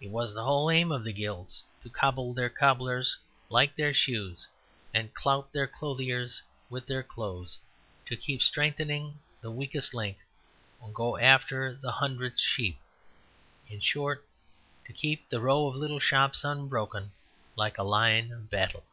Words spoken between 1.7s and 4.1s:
to cobble their cobblers like their